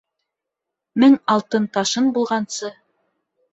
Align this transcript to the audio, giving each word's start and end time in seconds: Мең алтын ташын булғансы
Мең 1.03 1.17
алтын 1.35 1.69
ташын 1.77 2.11
булғансы 2.19 2.75